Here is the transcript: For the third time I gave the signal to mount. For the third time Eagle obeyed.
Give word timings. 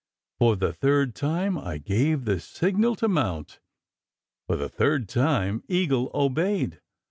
For 0.39 0.55
the 0.55 0.73
third 0.73 1.13
time 1.13 1.59
I 1.59 1.77
gave 1.77 2.25
the 2.25 2.39
signal 2.39 2.95
to 2.95 3.07
mount. 3.07 3.59
For 4.47 4.55
the 4.55 4.67
third 4.67 5.07
time 5.07 5.63
Eagle 5.67 6.09
obeyed. 6.15 6.81